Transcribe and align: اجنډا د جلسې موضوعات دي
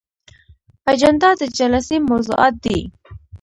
اجنډا 0.91 1.29
د 1.39 1.41
جلسې 1.57 1.97
موضوعات 2.09 2.53
دي 2.63 2.79